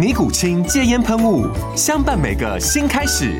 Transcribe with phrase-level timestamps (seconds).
[0.00, 1.46] 尼古清戒烟喷雾，
[1.76, 3.34] 相伴每个新开始。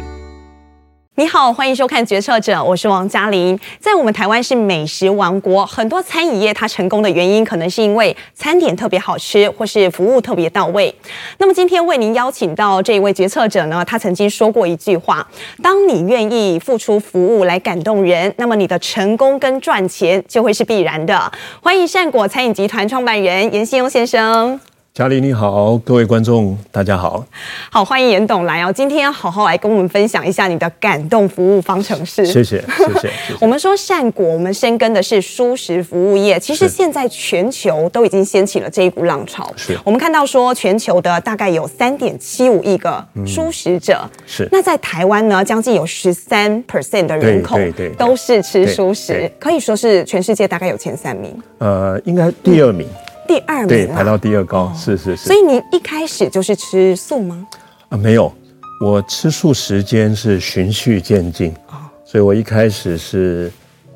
[1.15, 3.59] 你好，欢迎收看《决策者》，我是王嘉玲。
[3.79, 10.95] 在我们台湾是美食王国，很多餐饮业它成功的原因，可能是因为餐点特别好吃，或是服务特别到位。
[11.39, 15.27] 那么今天为您邀请到这一位决策者呢，他曾经说过一句话：
[15.63, 21.33] 当你愿意付出服务来感动人，那么你的成功跟赚钱就会是必然的。
[21.63, 24.61] 欢迎善果餐饮集团创办人颜信庸先生。
[24.93, 27.25] 嘉玲你好，各位观众大家好，
[27.71, 28.73] 好，欢迎严董来哦。
[28.73, 32.27] 今天要好好来跟我们分享一下你的感动服务方程式。
[32.27, 33.09] 谢谢，谢谢。
[33.41, 36.41] 我们说善果，我们深耕的是蔬食服务业。
[36.41, 39.49] 其实现在全球都已经掀起了这一股浪潮。
[39.57, 39.79] 是。
[39.85, 44.01] 我们看到说，全球的大概有三点七五亿个蔬食者。
[44.03, 44.49] 嗯、是。
[44.51, 47.57] 那在台湾呢，将近有十三 percent 的人口
[47.97, 51.33] 都是吃蔬食，可以说是全世界大概有前三名。
[51.59, 52.89] 呃，应该第二名。
[52.89, 55.29] 嗯第二名对，排到第二高，哦、是是是。
[55.29, 57.47] 所以你一开始就是吃素吗？
[57.89, 58.33] 啊，没有，
[58.85, 63.49] 我吃素时间是循序渐进，哦、所以我一开始是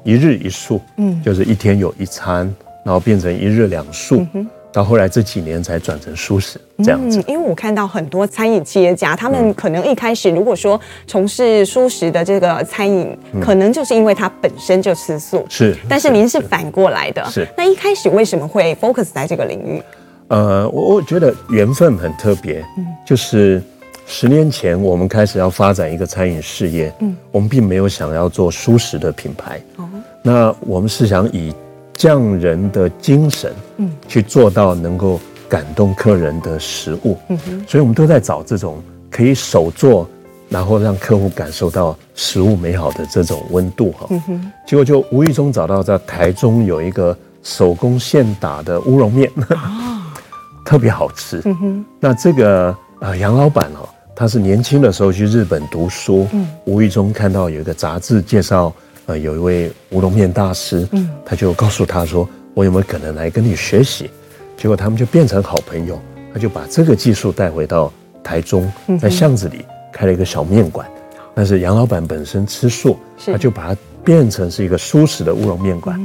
[0.05, 2.55] 一日一素，嗯，就是一天有一餐，
[2.85, 4.25] 然后变成一日两素。
[4.35, 7.21] 嗯到后来这几年才转成蔬食这样子。
[7.21, 15.47] 嗯，因为我看到很多餐饮企业家，他们可能一开始如果说从事蔬食的这个餐饮，嗯、可能就是因为他本身就吃素。
[15.49, 17.25] 是，但是您是反过来的。
[17.27, 17.47] 是。
[17.57, 19.81] 那一开始为什么会 focus 在这个领域？
[20.27, 22.59] 呃，我我觉得缘分很特别。
[22.77, 22.85] 嗯。
[23.07, 23.63] 就是
[24.09, 29.61] 十年前我们开始要发展一个餐饮事业，嗯，我们并没有想要做蔬食的品牌。
[29.77, 29.89] 哦。
[30.21, 31.55] 那我们是想以。
[31.97, 40.09] 匠人的精神，嗯，去做到能够感动客人的食物，嗯哼，所以我们都在找这种可以手做，
[40.49, 50.03] 然后让客户感受到食物美好的这种温度哈，嗯哼，结果就无意中找到在台中有一个手工现打的乌龙面，哦，
[50.67, 58.73] 特别好吃，嗯哼，那这个呃杨老板哦，他是年轻的时候去日本读书，嗯，无意中看到有一个杂志介绍。
[59.07, 64.11] 呃，有一位乌龙面大师，嗯，他就告诉他说：“我有没有可能来跟你学习？”
[64.57, 66.01] 结果他们就变成好朋友，
[66.33, 67.93] 他就把这个技术带回到
[68.23, 70.87] 台中，在巷子里开了一个小面馆。
[71.35, 76.01] 但是杨老板本身吃素，他就把它变成是一个蔬食的乌龙面馆。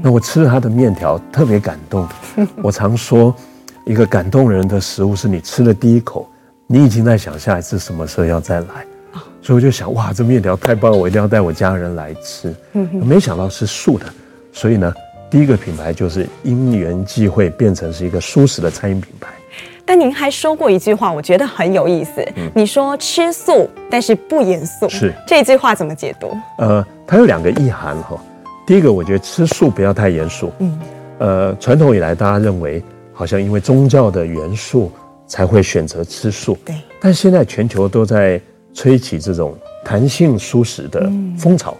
[0.00, 2.08] 那我吃了他的面条，特别感动。
[2.62, 3.34] 我常说，
[3.84, 6.26] 一个感动人的食物是你吃了第一口，
[6.66, 8.86] 你已经在想下一次什么时候要再来。
[9.40, 12.54] 所以我就想，哇，这面条太棒了，我一定要带我家人来吃。
[12.72, 14.04] 嗯哼，没想到是素的，
[14.52, 14.92] 所以呢，
[15.30, 19.28] 第一个品牌就是因缘际会变成是一个蔬食的餐饮品牌。
[19.86, 22.20] 但您还说过一句话，我觉得很有意思。
[22.36, 24.88] 嗯，你说吃素，但是不严肃。
[24.88, 26.36] 是这句话怎么解读？
[26.58, 28.20] 呃，它有两个意涵哈。
[28.66, 30.52] 第一个，我觉得吃素不要太严肃。
[30.58, 30.78] 嗯，
[31.18, 32.82] 呃，传统以来大家认为
[33.14, 34.92] 好像因为宗教的元素
[35.26, 36.58] 才会选择吃素。
[36.66, 38.38] 对，但现在全球都在。
[38.78, 41.76] 吹起这种弹性蔬食的风潮，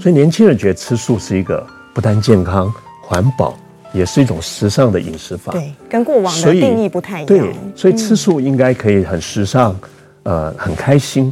[0.00, 2.72] 所以年轻人觉得吃素是一个不但健康、
[3.02, 3.54] 环保，
[3.92, 5.52] 也是一种时尚的饮食法。
[5.52, 7.28] 对，跟过往的定义不太一样。
[7.28, 9.78] 对，所以吃素应该可以很时尚，
[10.22, 11.30] 呃，很开心。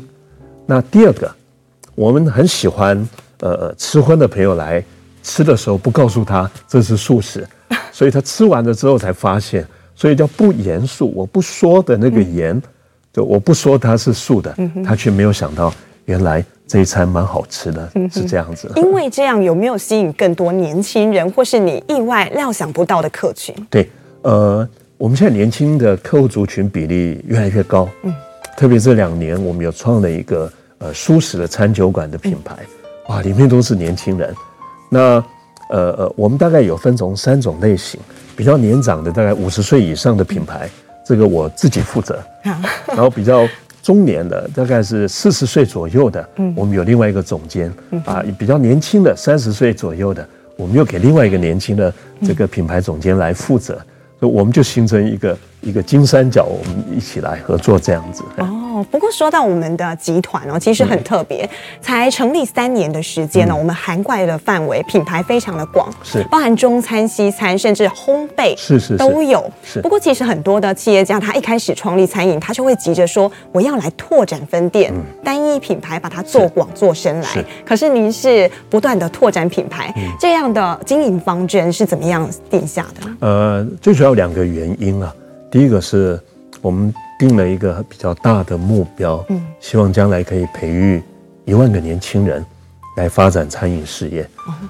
[0.66, 1.34] 那第二个，
[1.94, 3.08] 我们很喜欢
[3.40, 4.84] 呃吃荤的朋友来
[5.22, 7.48] 吃的时候，不告诉他这是素食，
[7.90, 11.10] 所以他吃完了之后才发现，所以叫不严肃。
[11.16, 12.60] 我不说的那个严。
[13.16, 14.54] 就我不说它是素的，
[14.84, 15.72] 他却没有想到
[16.04, 18.70] 原来这一餐蛮好吃的，是这样子。
[18.76, 23.54] 因为这样有没有吸引更多年轻人，或是你意外料想不到的客群？
[23.70, 23.88] 对，
[24.20, 24.68] 呃，
[24.98, 28.12] 我们现在年轻的客户族群比例越来越高，嗯，
[28.54, 32.54] 特别这两年我们有创了一个呃舒适的餐酒馆的品牌，
[33.08, 34.34] 哇，里面都是年轻人。
[34.90, 35.00] 那
[35.70, 37.98] 呃呃，我们大概有分成三种类型，
[38.36, 40.68] 比较年长的大概五十岁以上的品牌。
[41.06, 42.18] 这个我自己负责，
[42.88, 43.48] 然后比较
[43.80, 47.72] 中年的，大概是四十岁左右的，嗯，我们有另外一个总监，
[48.04, 51.94] 啊，比较年轻的三十岁左右的，我们又给另外一个年轻的
[52.24, 53.74] 这个品牌总监来负责，
[54.18, 58.24] 所以我们就形成一个一个金三角，我们一起来合作这样子。
[58.76, 61.48] 哦，不过说到我们的集团哦，其实很特别，
[61.80, 69.50] 才成立三年的时间呢，我们涵盖的范围品牌非常的广，是包含中餐、西餐，甚至烘焙，是是都有。
[69.64, 69.80] 是。
[69.80, 74.92] 不过其实很多的企业家，他一开始创立餐饮，他就会急着说我要来拓展分店，
[75.24, 77.42] 单一品牌把它做广做深来。
[77.64, 79.90] 可是您是不断的拓展品牌，
[80.20, 83.10] 这样的经营方针是怎么样定下的？
[83.20, 85.10] 呃，最主要两个原因啊，
[85.50, 86.20] 第一个是
[86.60, 86.92] 我们。
[87.18, 91.02] 定了一个比较大的目标，嗯，希望将来可以培育
[91.44, 92.44] 一万个年轻人
[92.96, 94.28] 来发展餐饮事业，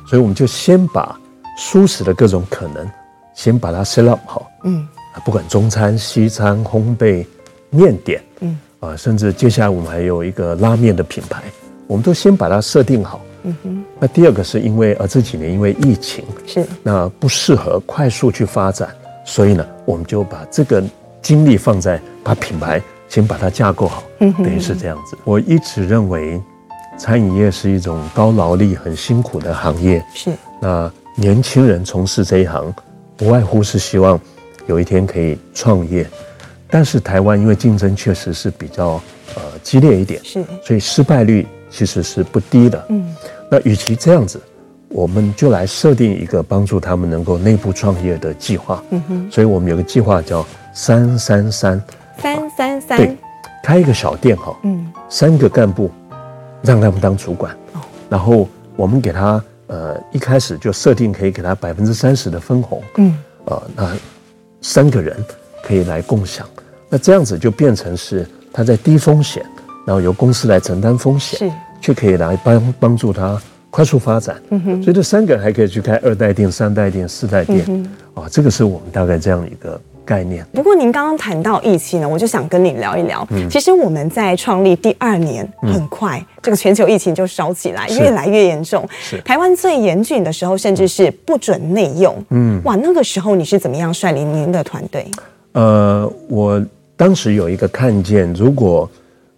[0.08, 1.18] 所以我们就先把
[1.58, 2.88] 蔬食的各种可能
[3.34, 4.86] 先把它 set up 好，嗯，
[5.24, 7.26] 不管中餐、西餐、烘焙、
[7.70, 11.42] 面点，嗯，啊，甚至接下来我们还有一个拉面的品牌，
[11.86, 13.84] 我们都先把它设定好，嗯哼。
[13.98, 16.64] 那第二个是因为呃这几年因为疫情是。
[16.82, 18.88] 那不适合快速去发展，
[19.24, 20.82] 所以呢，我们就把这个。
[21.26, 25.18] 精力放在把品牌先把它架构好，等于是这样子。
[25.24, 26.40] 我一直认为，
[26.96, 30.00] 餐饮业是一种高劳力、很辛苦的行业。
[30.14, 30.30] 是。
[30.60, 32.72] 那年轻人从事这一行，
[33.16, 34.20] 不外乎是希望
[34.68, 36.06] 有一天可以创业。
[36.70, 39.02] 但是台湾因为竞争确实是比较
[39.34, 40.44] 呃激烈一点，是。
[40.62, 42.86] 所以失败率其实是不低的。
[42.90, 43.12] 嗯。
[43.50, 44.40] 那与其这样子，
[44.90, 48.80] 我们就来设定一个帮助他们能够内部创业的计划。
[48.90, 49.28] 嗯哼。
[49.28, 50.46] 所以我们有个计划叫。
[50.76, 51.82] 三三三，
[52.18, 53.16] 三三三，对，
[53.62, 55.90] 开一个小店哈，嗯，三个干部，
[56.60, 57.80] 让他们当主管，哦，
[58.10, 58.46] 然后
[58.76, 63.96] 我们给他呃一开始就设定可以给他百分之三十的分红，嗯，呃，那
[64.60, 65.16] 三个人
[65.62, 66.46] 可以来共享，
[66.90, 69.42] 那这样子就变成是他在低风险，
[69.86, 71.50] 然后由公司来承担风险，是，
[71.80, 73.40] 却可以来帮帮助他
[73.70, 77.64] 快速发展，嗯哼，所以这三个人还可以去开二代店、三代店、四代店，
[78.12, 79.80] 啊，这个是我们大概这样一个。
[80.06, 80.46] 概念。
[80.54, 83.26] 不过您刚刚谈到疫情呢，我就想跟你聊一聊。
[83.30, 88.88] 嗯，其实我们在创立第二年，很快这个全球疫情就烧起来，越来越严重。
[89.00, 92.16] 是台湾最严峻的时候，甚至是不准内用。
[92.30, 95.04] 嗯，哇，那个时候你是怎么样率领您的团队？
[95.52, 96.64] 呃，我
[96.96, 98.88] 当时有一个看见，如果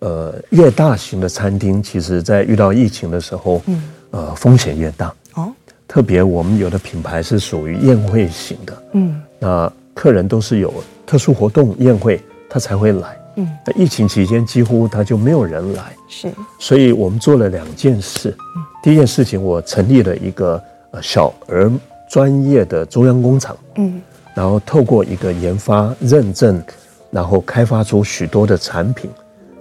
[0.00, 5.14] 呃越大型的餐厅，其实在遇到疫情的时候，嗯，呃风险越大。
[5.34, 5.48] 哦，
[5.88, 8.82] 特别我们有的品牌是属于宴会型的。
[8.92, 9.72] 嗯，那。
[9.98, 10.72] 客人都是有
[11.04, 13.20] 特殊活动宴会，他才会来。
[13.34, 15.92] 嗯，那疫情期间几乎他就没有人来。
[16.06, 18.30] 是，所以我们做了两件事。
[18.56, 20.62] 嗯，第一件事情，我成立了一个
[20.92, 21.68] 呃小儿
[22.08, 23.56] 专业的中央工厂。
[23.74, 24.00] 嗯，
[24.36, 26.62] 然后透过一个研发认证，
[27.10, 29.10] 然后开发出许多的产品，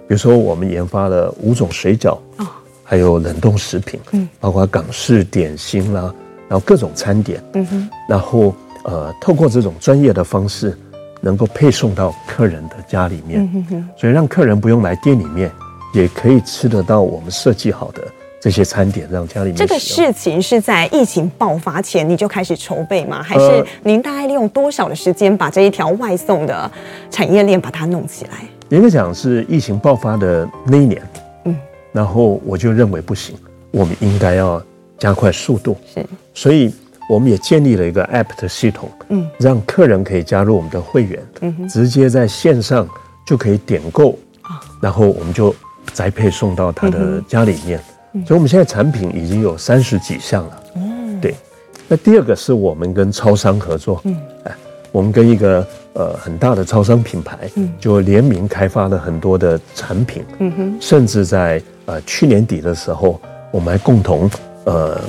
[0.06, 2.46] 比如说我们研发了五种水饺，哦，
[2.84, 6.14] 还有冷冻食品，嗯，包括港式点心啦，
[6.48, 8.54] 然后各种餐点，嗯哼，然后。
[8.90, 10.74] 呃，透过这种专业的方式，
[11.20, 15.50] 能够配送到客人的家里面，嗯、哼哼，所以让客人不用来店里面，
[15.92, 18.00] 也可以吃得到我们设计好的
[18.40, 19.56] 这些餐点，让家里面。
[19.56, 23.22] 这个事情是在疫情爆发前你就开始筹备吗？
[23.22, 26.70] 还是您大概利用多少的时间把这一条外送的
[27.10, 28.38] 产业链把它弄起来？
[28.70, 31.02] 严格讲是疫情爆发的那一年，
[31.44, 31.54] 嗯，
[31.92, 33.36] 然后我就认为不行，
[33.70, 34.62] 我们应该要
[34.98, 36.72] 加快速度，是，所以。
[37.08, 42.86] 我们也建立了一个 App 的系统，嗯，让客人可以加入我们的会员，嗯哼，直接在线上
[43.26, 44.10] 就可以点购，
[44.42, 45.54] 啊，然后我们就
[45.94, 47.80] 宅配送到他的家里面。
[48.26, 51.34] 所以我们现在产品已经有三十几项了，嗯，对。
[51.86, 54.52] 那第二个是我们跟超商合作，嗯，哎，
[54.92, 63.18] 我们跟一个呃很大的超商品牌，嗯，就联名开发了很多的产品，嗯哼，甚至在呃去年底的时候，
[63.50, 64.30] 我们还共同
[64.64, 65.00] 呃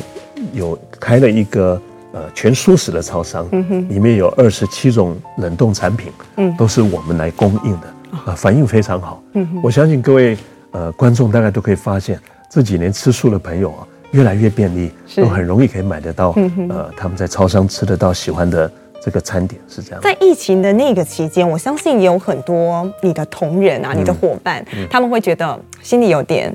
[0.54, 1.82] 有开了一个。
[2.12, 10.36] 呃，全蔬食的超商，嗯哼，里面有二十七种冷冻产品，嗯，都是我们来供应的，啊、呃，反应非常好，嗯哼，我相信各位
[10.72, 20.02] 呃观众大概都可以发现，这几年吃素的朋友啊，越来越便利，都很容易可以买得到，嗯哼，呃，他们在超商吃得到喜欢的这个餐点是这样。
[20.02, 26.52] 在疫情的那个期间，我相信也有很多你的同仁啊，嗯、你的伙伴，嗯、他们会觉得心里有点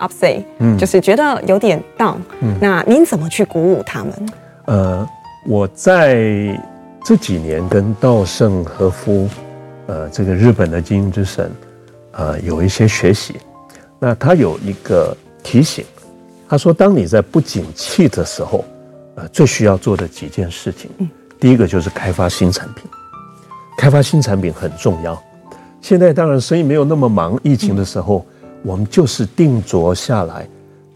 [0.00, 4.12] upset，嗯，就是觉得有点 down，嗯，那您怎么去鼓舞他们？
[4.66, 5.08] 呃，
[5.46, 6.60] 我在
[7.04, 9.28] 这几年跟稻盛和夫，
[9.86, 11.50] 呃，这个日本的经营之神，
[12.12, 13.36] 呃，有一些学习。
[13.98, 15.84] 那他有一个提醒，
[16.48, 18.64] 他说，当你在不景气的时候，
[19.14, 20.90] 呃，最需要做的几件事情，
[21.38, 22.84] 第一个就是开发新产品，
[23.78, 25.20] 开发新产品很重要。
[25.80, 30.46] 现在当然生意没有那么忙，疫情的时候，嗯、我们就是定着下来，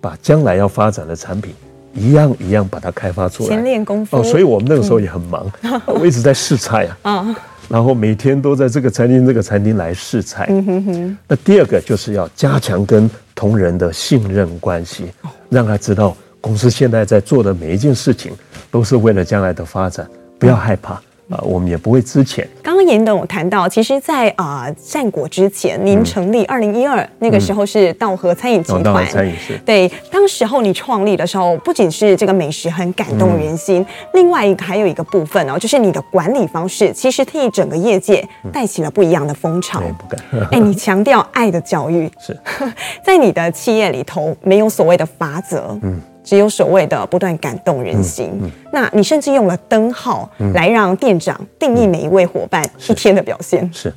[0.00, 1.54] 把将来要发展的产品
[1.94, 3.48] 一样一样把它开发出来。
[3.48, 7.12] 先练功夫哦，所以我们那个时候也很忙，嗯、我一直在试菜啊。
[7.12, 7.36] 啊。
[7.70, 10.46] 然后每天都在这个餐厅、这个餐厅来试菜。
[10.50, 11.18] 嗯哼哼。
[11.28, 15.04] 那第二个就是要加强跟同仁的信任关系，
[15.48, 18.32] 让他知道公司现在在做的每一件事情
[18.72, 20.04] 都是为了将来的发展，
[20.36, 21.00] 不要害怕。
[21.30, 22.44] 啊，我们也不会资遣。
[22.62, 28.82] 刚刚严董有谈到，其实在，在啊战国之前，您成立二零一二那个时候是道和餐饮集团。
[28.82, 29.56] 稻禾餐饮是。
[29.64, 39.80] 对，当时候你创立的时候，不仅是这个美食很感动人心，嗯、另外一个还有一个部分哦，就是你的管理方式，其实替整个业界带起了不一样的风潮。
[39.84, 40.48] 嗯、不敢。
[40.50, 42.36] 哎，你强调爱的教育是
[43.04, 45.78] 在你的企业里头没有所谓的法则。
[45.82, 46.00] 嗯。
[46.22, 48.30] 只有所谓的不断感动人心。
[48.40, 53.68] 嗯嗯、那你甚至用了灯号来让店长定义每一位伙伴一天的表现。
[53.72, 53.94] 是，是，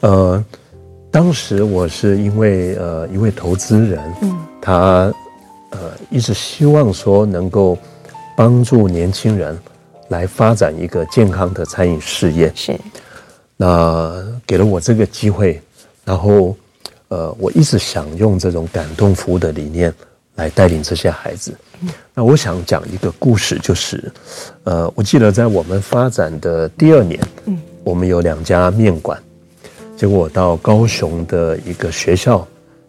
[0.00, 0.44] 呃，
[1.10, 5.12] 当时我是因为呃一位投资人，嗯、他
[5.70, 5.78] 呃
[6.10, 7.76] 一直希望说能够
[8.36, 9.58] 帮助年轻人
[10.08, 12.50] 来发展一个健康的餐饮事业。
[12.54, 12.78] 是，
[13.56, 15.60] 那给了我这个机会，
[16.04, 16.56] 然后
[17.08, 19.92] 呃我一直想用这种感动服务的理念。
[20.40, 21.52] 来带领这些孩子。
[22.14, 24.10] 那我想讲一个故事，就是，
[24.64, 29.18] 呃，我记得在我们发展的第二年，嗯我们有两家面馆，
[29.96, 32.46] 结果我到高雄的一个学校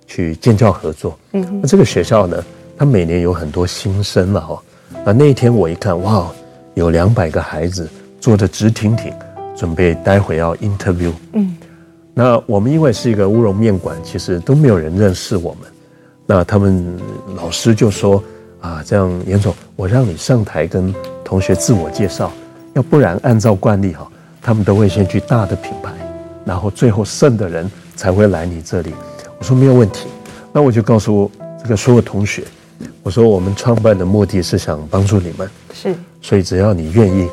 [0.07, 1.17] 去建教合作。
[1.33, 2.43] 嗯那这个学校呢，
[2.77, 4.61] 它每年有很多新生了哈。
[5.05, 6.31] 那那一天我一看，哇，
[6.75, 7.89] 有两百个孩子
[8.19, 9.13] 坐得直挺挺，
[9.57, 11.11] 准备待会要 interview。
[11.33, 11.55] 嗯，
[12.13, 15.69] 那我们因为是一个乌龙面馆，其实都没有人认识我们。
[16.25, 16.97] 那他们
[17.35, 18.23] 老师就说
[18.61, 22.31] 啊，这样严总，我让你上台跟同学自我介绍，
[22.73, 24.09] 要不然按照惯例哈，
[24.41, 25.91] 他们都会先去大的品牌，
[26.45, 28.93] 然后最后剩的人才会来你这里。
[29.39, 30.07] 我说没有问题，
[30.53, 31.29] 那我就告诉
[31.61, 32.43] 这个所有同学，
[33.01, 37.27] 我说我们创办的目的是想帮助你们，是，所以只要你愿意，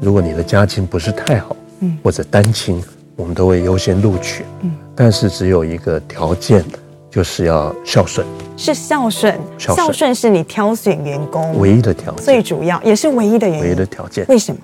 [0.00, 2.82] 如果你的家境不是太好，嗯，或者单亲，
[3.14, 6.64] 我们都会优先录取，嗯，但是只有一个条件。
[7.12, 8.26] 就是要孝顺，
[8.56, 14.24] 是孝顺，孝顺是你挑选员工唯一的条件，最主要也是唯一的原因，唯一的条件。
[14.30, 14.58] 为什么？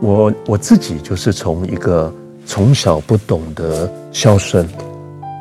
[0.00, 2.10] 我我自己就是从一个
[2.46, 4.66] 从小不懂得孝顺，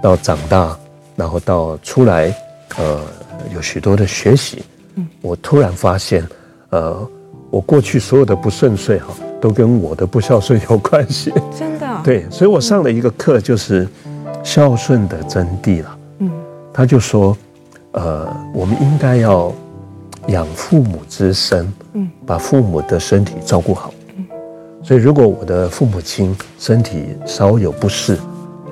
[0.03, 0.77] 到长大，
[1.15, 2.35] 然后到出来，
[2.77, 2.99] 呃，
[3.55, 4.63] 有许多的学习，
[4.95, 6.27] 嗯，我突然发现，
[6.71, 7.09] 呃，
[7.49, 11.31] 我过去所有的不顺遂哈，都跟我的不孝顺有关系。
[11.57, 11.87] 真的？
[12.03, 13.87] 对，所以我上了一个课，就是
[14.43, 15.96] 孝顺的真谛了。
[16.77, 17.35] 他就说，
[17.93, 19.51] 呃，我们应该要
[20.27, 23.91] 养父母之身，嗯，把父母的身体照顾好。
[24.15, 24.23] 嗯，
[24.83, 28.15] 所以如果我的父母亲身体稍有不适，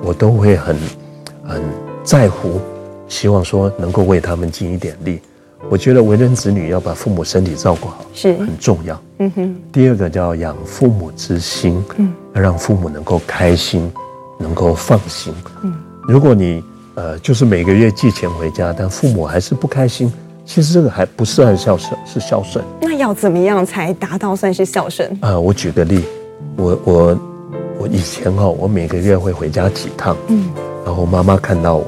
[0.04, 0.76] 我都会很
[1.42, 1.60] 很
[2.04, 2.60] 在乎，
[3.08, 5.20] 希望说能够为他们尽一点力。
[5.68, 9.02] 我觉得为人子女要把父母身体照顾好是很重要。
[9.18, 9.56] 嗯哼。
[9.72, 13.92] 第二个叫养父母之心，嗯，要让父母能够开心，
[14.38, 15.34] 能够放心。
[15.64, 15.74] 嗯，
[16.06, 16.62] 如果你。
[16.96, 20.10] 呃，就是每个月寄钱回家，但父母还是不开心。
[20.46, 22.64] 其实这个还不算孝顺，是孝顺。
[22.80, 25.06] 那要怎么样才达到算是孝顺？
[25.20, 26.04] 啊、呃，我举个例，
[26.56, 27.18] 我我
[27.80, 30.48] 我以前哈，我每个月会回家几趟，嗯，
[30.86, 31.84] 然后妈妈看到我，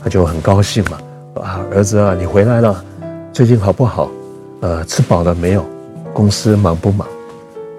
[0.00, 0.98] 她就很高兴嘛，
[1.42, 2.84] 啊，儿子啊，你回来了，
[3.32, 4.08] 最近好不好？
[4.60, 5.64] 呃，吃饱了没有？
[6.12, 7.08] 公司忙不忙？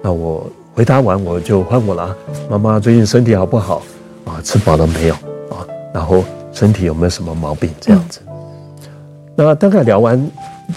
[0.02, 2.14] 那我回答完我就换我了，
[2.50, 3.80] 妈妈最近身体好不好？
[4.26, 5.14] 啊，吃饱了没有？
[5.48, 6.22] 啊，然后。
[6.58, 7.70] 身体有没有什么毛病？
[7.80, 8.18] 这样子，
[9.36, 10.20] 那大概聊完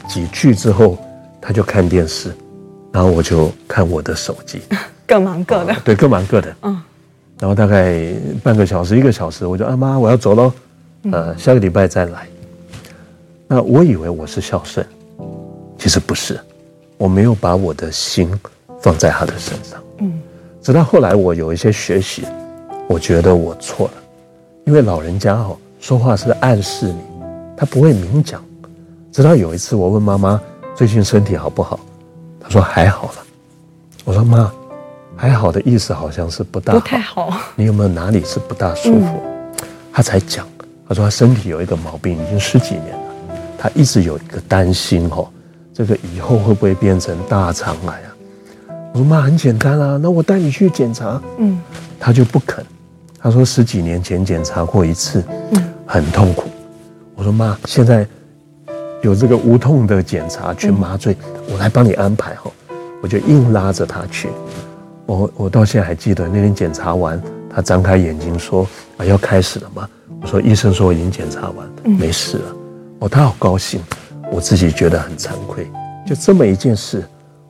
[0.08, 0.96] 几句之后，
[1.42, 2.32] 他就看电视，
[2.92, 4.62] 然后我就看我的手机，
[5.08, 5.76] 各忙各的。
[5.84, 6.56] 对，各忙各的。
[6.62, 6.80] 嗯。
[7.40, 10.54] 然后大概半个小时、一个小时，我就啊妈，我要走喽，
[11.12, 12.28] 呃，下个礼拜再来。
[13.48, 14.86] 那我以为我是孝顺，
[15.80, 16.40] 其实不是，
[17.00, 18.32] 我没有把我的心
[18.80, 19.82] 放在他的身上。
[19.98, 20.22] 嗯。
[20.62, 22.24] 直到后来我有一些学习，
[22.88, 23.94] 我觉得我错了，
[24.68, 25.58] 因为老人家哈。
[25.82, 27.00] 说话是暗示你，
[27.58, 28.40] 他不会明讲。
[29.12, 30.40] 直到有一次，我问妈妈
[30.76, 31.80] 最近身体好不好，
[32.40, 33.16] 她说还好了。
[34.06, 34.52] 我说妈，
[35.16, 37.36] 还好的意思好像是不大好，不太好。
[37.56, 39.24] 你有没有哪里是不大舒服？
[39.92, 40.48] 她才讲，
[40.88, 43.36] 她说她身体有一个毛病，已经十几年了。
[43.58, 45.28] 她一直有一个担心哦，
[45.74, 48.14] 这个以后会不会变成大肠癌啊？
[48.94, 51.20] 我说妈，很简单啊，那我带你去检查。
[51.40, 51.60] 嗯，
[52.00, 52.64] 她就不肯。
[53.22, 55.24] 她说十几年前检查过一次。
[55.51, 55.63] 嗯。
[55.86, 56.46] 很痛苦，
[57.16, 58.08] 我说妈，现在
[59.01, 61.18] 有这个无痛的检查，全麻醉，
[61.51, 62.50] 我来帮你安排哈。
[63.01, 64.30] 我就硬拉着他去，
[65.06, 67.22] 我我到现在还记得那天检查完，
[67.54, 69.86] 他张开眼睛说：“啊，要开始了吗？”
[70.22, 72.56] 我说：“医生说我已经检查完，没事了。”
[73.00, 73.82] 哦，他好高兴，
[74.32, 75.70] 我自己觉得很惭愧。
[76.08, 77.04] 就这么一件事，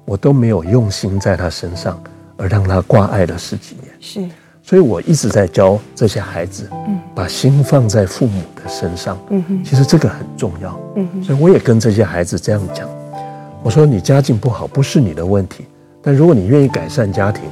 [0.04, 2.02] 我都没有用心在他身上，
[2.38, 3.94] 而让他挂碍了十几年。
[4.00, 4.28] 是，
[4.64, 9.18] 所以我一直在教这些孩子，嗯把心放在父母的身上。
[9.30, 10.80] 嗯哼，其实这个很重要。
[10.96, 12.88] 嗯哼，所以我也跟这些孩子这样讲，
[13.64, 15.66] 我说：“你家境不好不是你的问题，
[16.02, 17.44] 但如果你愿意改善家庭，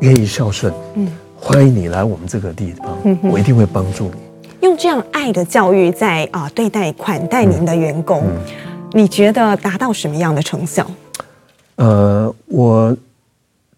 [0.00, 2.96] 愿意孝顺，嗯。”欢迎你来我们这个地方，
[3.30, 4.56] 我一定会帮助你。
[4.62, 8.22] 用这样爱的教育在啊对待款待您的员工，
[8.92, 10.90] 你觉得达到什么样的成效？
[11.76, 12.96] 呃，我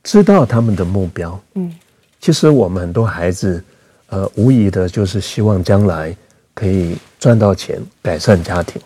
[0.05, 1.37] 知道他们的目标。
[1.55, 1.75] 嗯，
[2.21, 3.63] 其实我们很多孩子，
[4.09, 6.17] 呃，无疑的就是希望将来
[6.55, 8.81] 可以赚到钱，改善家庭。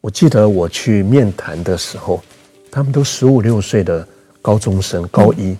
[0.00, 2.20] 我记得我去面谈的时候，
[2.70, 4.06] 他们都十五六岁的
[4.40, 5.56] 高中生，高一。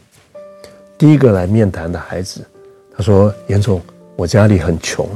[0.99, 2.45] 第一个来面谈的孩子，
[2.97, 3.81] 他说：“严总，
[4.17, 5.09] 我家里很穷，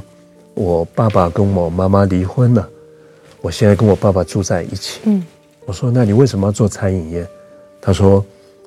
[0.55, 2.69] 我爸爸跟我妈妈离婚了，
[3.41, 5.25] 我现在跟我爸爸住在一起。”嗯，
[5.65, 7.27] 我说：“那你为什么要做餐饮业？”
[7.81, 8.25] 他说：“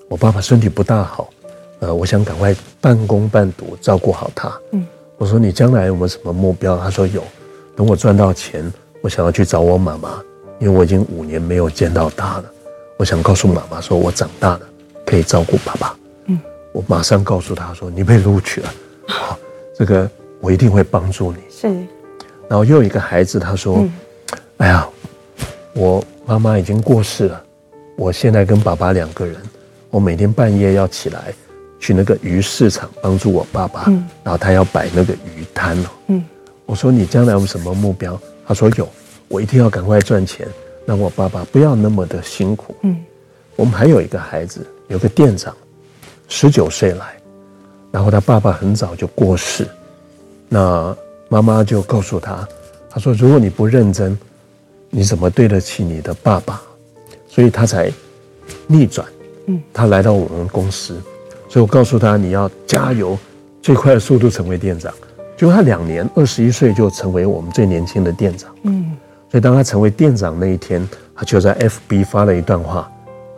[0.08, 1.30] 我爸爸身体不大好，
[1.80, 4.86] 呃，我想赶快半工半读照顾好他。”嗯，
[5.18, 7.24] 我说：“你将来有没有什么目标？”他说：“有，
[7.76, 8.72] 等我赚到钱，
[9.02, 10.22] 我想要去找我妈妈，
[10.60, 12.46] 因为我已经五年没有见到她了，
[12.98, 14.62] 我想告诉妈妈说，我长大了，
[15.06, 15.96] 可以照顾爸爸。”
[16.28, 16.40] 嗯
[16.72, 18.74] 我马上告诉他说：“你被录取了，
[19.08, 19.38] 好，
[19.76, 20.08] 这个
[20.40, 21.68] 我一定会帮助你。”是。
[22.48, 23.92] 然后又有一个孩子他说：“嗯、
[24.58, 24.88] 哎呀，
[25.74, 27.44] 我妈妈已经过世了，
[27.98, 29.36] 我现在跟爸爸两个人，
[29.90, 31.34] 我每天半夜要起来
[31.80, 35.88] 去那个鱼市场帮助我爸爸，嗯、然后他要摆那个鱼摊哦。
[36.08, 36.24] 嗯，
[36.66, 38.20] 我说你将来有什么目标？
[38.46, 38.88] 他说有，
[39.28, 40.48] 我一定要赶快赚钱，
[40.86, 42.76] 让我爸爸不要那么的辛苦。
[42.82, 42.98] 嗯，
[43.56, 45.56] 我们还有一个孩子，有个店长。”
[46.32, 47.18] 十九岁来，
[47.92, 49.68] 然后他爸爸很早就过世，
[50.48, 50.96] 那
[51.28, 52.48] 妈妈就告诉他，
[52.88, 54.16] 他说：“如果你不认真，
[54.92, 56.62] 你怎么对得起你的爸爸？”
[57.28, 57.92] 所以他才
[58.68, 59.08] 逆转，
[59.48, 61.02] 嗯，他来到我们公司，
[61.50, 63.18] 所以我告诉他：“你要加油，
[63.62, 64.94] 最快的速度成为店长。”
[65.36, 68.96] 结果他两年，二十一岁就成为我们最年轻的店长，嗯，
[69.32, 72.90] 所以当他成为店长那一天，他就在 FB 发了一段话，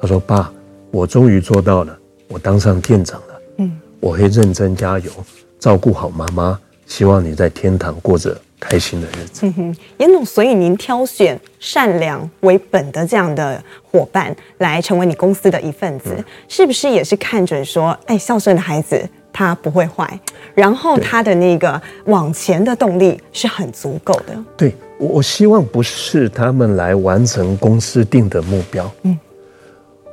[0.01, 0.51] 他说：“爸，
[0.91, 1.97] 我终于做到了。”
[2.27, 5.11] 我当上店长了，嗯，我会认真加油，
[5.59, 9.45] 照顾好妈妈，希望你在天堂过着开心的日子。
[9.45, 20.17] 嗯哼，严总，所以您挑选善良为本的这样的伙伴来成为你公司的一份子，嗯、是不是也是看准说，哎，孝顺的孩子他不会坏，
[20.53, 24.45] 然后他的那个往前的动力是很足够的。
[24.55, 29.19] 对，我我希望不是他们来完成公司定的目标，嗯，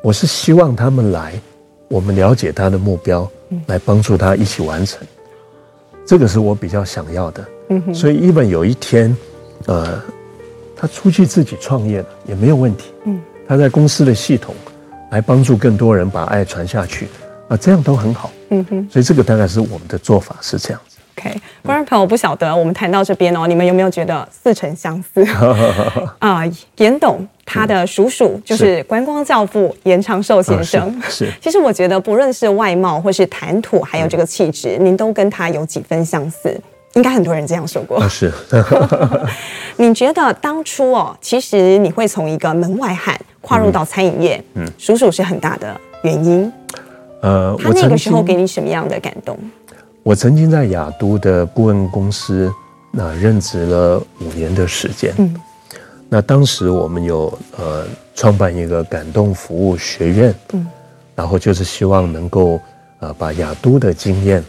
[0.02, 1.32] 我是希望他们来。
[1.90, 3.26] 我们了解他的目标，
[3.66, 5.00] 来帮助他一起完成，
[6.04, 7.42] 这个是我比较想要的。
[7.94, 9.16] 所以，even 有一天，
[9.66, 10.00] 呃，
[10.76, 12.92] 他出去自己创业了也没有问题。
[13.04, 14.54] 嗯他在公司的系统
[15.10, 17.08] 来帮助更多人把爱传下去，
[17.48, 18.30] 啊，这样都很好。
[18.50, 20.98] 嗯哼所以这个大概是我们的做法是这样子。
[21.16, 25.26] OK，观众朋友不晓得，我们谈到这边哦，你们有没有觉得似曾相似？
[26.20, 26.42] 啊，
[26.76, 30.94] 严董他的叔叔就是观光教父严长寿先生。
[31.08, 36.60] 是， 其实我觉得不论是外貌或是谈吐，还有这个气质，您都跟他有几分相似。
[36.98, 38.08] 应该很多人这样说过。
[38.08, 38.32] 是。
[39.78, 46.52] 你觉得当初哦，其实你会从一个门外汉跨入到餐饮业，嗯，叔叔是很大的原因。
[47.20, 49.38] 呃，他那个时候给你什么样的感动？
[50.02, 52.52] 我曾经在雅都的顾问公司
[52.90, 55.14] 那任职了五年的时间。
[55.18, 55.32] 嗯，
[56.08, 60.34] 那当时我们有呃创办一个感动服务学院。
[60.54, 60.66] 嗯，
[61.14, 62.60] 然后就是希望能够
[62.98, 64.42] 呃把雅都的经验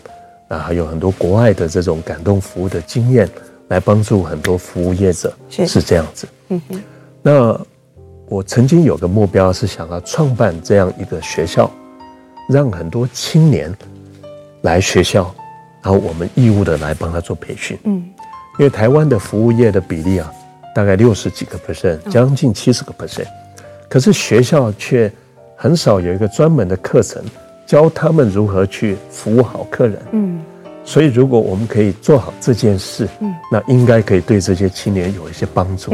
[0.50, 3.30] 啊，还有很多国外的这种感动服务的经验，
[3.70, 5.34] 来帮助很多服务业者。
[5.50, 6.28] 是是这样子。
[6.50, 6.84] 嗯哼。
[7.22, 7.60] 那
[8.28, 11.72] 我曾经有个目标是想要创办这样一个学校，
[12.50, 13.74] 让很多青年
[14.62, 15.34] 来学校。
[15.82, 18.04] 然后我们义务的来帮他做培训，嗯，
[18.60, 20.30] 因为台湾的服务业的比例啊，
[20.76, 23.28] 大概六十几个 percent，将近七十个 percent，
[23.88, 25.10] 可是学校却
[25.56, 27.24] 很少有一个专门的课程
[27.70, 30.42] 教他们如何去服务好客人，嗯，
[30.84, 35.94] 所以如果我们可以做好这件事，嗯，那应该可以对这些青年有一些帮助，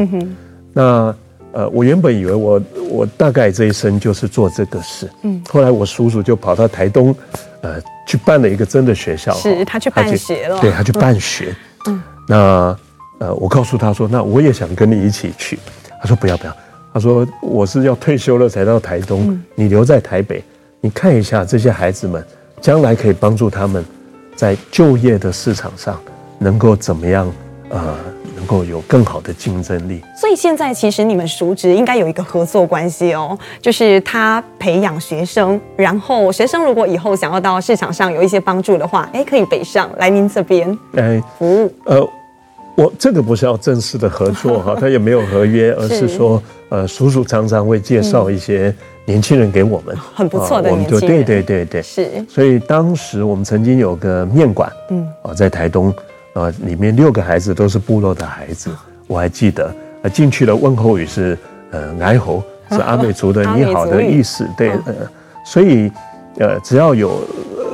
[0.71, 1.13] 那。
[1.57, 7.15] 呃，我原本以为我我大概这一生就是做这个事，嗯，后来我叔叔就跑到台东，
[7.61, 11.55] 呃，去办了一个真的学校，是他去办学了，对，他去办学，
[11.87, 12.77] 嗯，那
[13.19, 15.57] 呃，我告诉他说，那我也想跟你一起去，
[16.01, 16.53] 他说不要不要，
[16.93, 20.43] 他说我是要退休了才到台东，嗯，你留在台北，
[20.85, 22.23] 你看一下这些孩子们，
[22.61, 23.83] 将来可以帮助他们，
[24.35, 25.99] 在就业的市场上
[26.37, 27.27] 能够怎么样
[27.69, 27.95] 呃。
[28.35, 41.73] 能够有更好的竞争力，所以现在其实你们熟知应该有一个合作关系哦，就是他培养学生，然后学生如果以后想要到市场上有一些帮助的话，哎，可以北上来您这边哎服务。
[41.85, 42.07] 呃，
[42.75, 48.73] 我这个不是要正式的合作哈， 他也没有合约，而是说呃，叔叔常常会介绍一些
[49.05, 52.09] 年轻人给我们，很不错的年轻人，对对对对，是。
[52.27, 55.93] 所以当时我们曾经有个面馆，嗯，啊，在台东。
[56.33, 58.69] 啊，里面六个孩子都是部落的孩子，
[59.07, 59.73] 我还记得。
[60.01, 61.37] 呃，进去的问候语是
[61.71, 64.45] 呃，哀吼，是 阿美族的你好的意思。
[64.57, 64.93] 对，呃，
[65.45, 65.89] 所以
[66.37, 67.21] 呃，只要有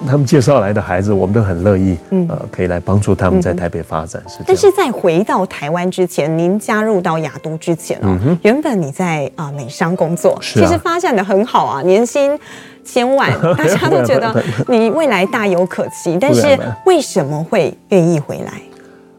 [0.07, 1.97] 他们介绍来的孩子，我们都很乐意，
[2.29, 4.21] 呃，可以来帮助他们在台北发展。
[4.27, 4.39] 是。
[4.45, 12.37] 但是在回到台湾之前，您加入到亚都之前哦，原本你在啊美商工作，其实发展的很好啊，年薪。
[12.83, 18.53] 千万， 大家都觉得你未来大有可期，但是为什么会愿意回来？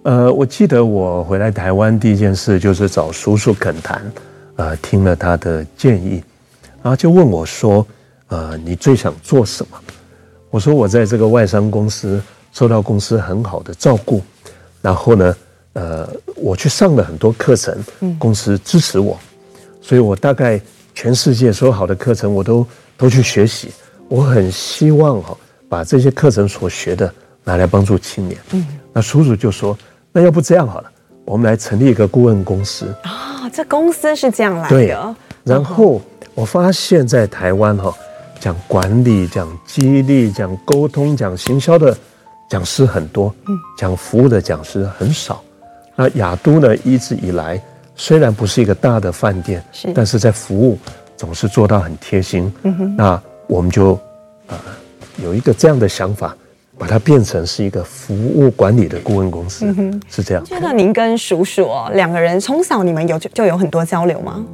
[0.03, 4.03] 呃，我记得我回来台湾第一件事就是找叔叔恳谈，
[4.57, 6.21] 呃，听了他的建议，
[6.83, 7.87] 然后就问我说，
[8.33, 9.79] 呃，你最想做什么？
[10.51, 14.23] 我说我在这个外商公司受到公司很好的照顾，
[14.81, 15.37] 然后呢，
[15.75, 17.77] 呃，我去上了很多课程，
[18.19, 19.19] 公司支持我，
[19.83, 20.59] 所以我大概
[20.95, 22.67] 全世界所有好的课程我都。
[22.95, 23.73] 都去学习，
[24.07, 25.37] 我很希望哈，
[25.69, 28.39] 把这些课程所学的拿来帮助青年。
[28.53, 29.77] 嗯，那叔叔就说，
[30.13, 30.93] 那要不这样好了，
[31.25, 33.51] 我们来成立一个顾问公司啊。
[33.53, 34.69] 这公司是这样来的。
[34.69, 34.97] 对。
[35.43, 36.01] 然后
[36.35, 37.93] 我发现，在台湾哈，
[38.43, 41.97] 讲管理、讲激励、讲沟通、讲行销的
[42.51, 45.41] 讲师很多，嗯，讲服务的讲师很少。
[45.95, 47.63] 那亚都呢，一直以来
[47.95, 50.77] 虽然不是一个大的饭店，是，但是在服务。
[51.15, 53.97] 总是做到很贴心，嗯哼，那我们就
[54.49, 54.57] 呃
[55.23, 56.37] 有一个这样的想法，
[56.77, 60.45] 把它变成是一个服务管理的顾问公司，嗯，是这样。
[60.45, 64.45] 觉得您跟叔叔哦两个人从小你们有就就有很多交流吗？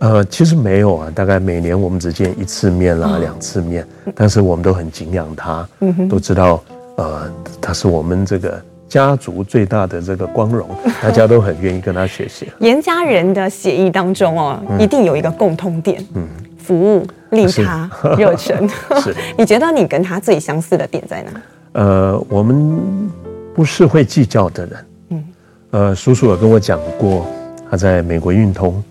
[0.00, 6.62] 呃，其实没有啊，大概每年我们只见一次面啦，两次面，但是我们都很敬仰他，嗯哼，都知道
[6.96, 8.60] 呃他是我们这个。
[8.90, 10.68] 家族最大的这个光荣，
[11.00, 12.48] 大家都很愿意跟他学习。
[12.58, 16.26] 严家人的血液当中哦，一定有一个共通点，嗯，
[16.58, 18.68] 服务、利他、 热忱。
[19.00, 21.30] 是， 你觉得你跟他最相似的点在哪？
[21.80, 22.80] 呃，我们
[23.54, 24.86] 不是会计较的人。
[25.10, 25.24] 嗯，
[25.70, 27.24] 呃，叔叔有跟我讲过，
[27.70, 28.82] 他在美国运通，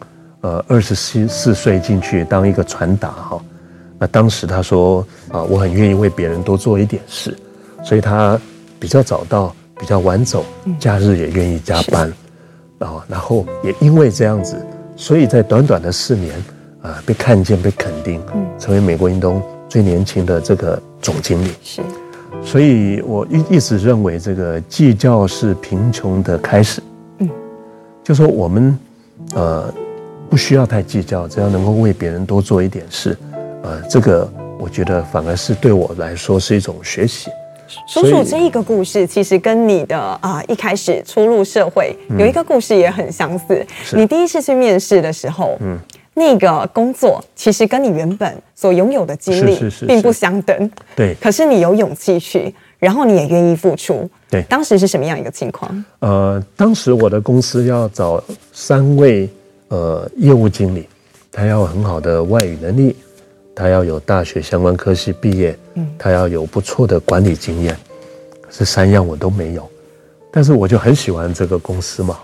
[0.41, 3.41] 呃，二十四四岁进去当一个传达哈。
[3.97, 7.37] 那当时他说啊，我很愿意为别人多做一点事，
[7.83, 8.39] 所以他
[8.79, 9.55] 比较早到。
[9.79, 10.43] 比较晚走，
[10.77, 12.11] 假日也愿意加班，
[12.77, 14.61] 然后，然后也因为这样子，
[14.97, 16.35] 所以在短短的四年，
[16.81, 18.21] 啊，被看见、被肯定，
[18.59, 21.51] 成为美国运动最年轻的这个总经理。
[21.63, 21.81] 是，
[22.43, 26.83] 所以我一一直认为，这个计较是贫穷的开始。
[27.19, 27.29] 嗯，
[28.03, 28.77] 就说我们，
[29.33, 29.73] 呃，
[30.29, 33.17] 不需要太计较，只要能够为别人多做一点事，
[33.63, 37.31] 呃，这个我觉得反而是对我来说是一种学习。
[37.87, 43.65] 叔叔，这一个故事其实跟你的啊一开始初入社会有一个故事也很相似。
[43.93, 45.77] 你第一次去面试的时候，嗯，
[46.13, 50.71] 那个工作其实跟你原本所拥有的经历并不相等。
[50.95, 54.09] 对，可是你有勇气去，然后你也愿意付出。
[54.29, 55.85] 对，当时是什么样一个情况？
[55.99, 59.29] 呃，当时我的公司要找三位
[59.69, 60.87] 呃业务经理，
[61.31, 62.95] 他要有很好的外语能力。
[63.55, 67.77] 他要有大学相关科系毕业，嗯，他要有不错的管理经验，
[68.49, 69.69] 这三样我都没有，
[70.31, 72.17] 但是我就很喜欢这个公司嘛，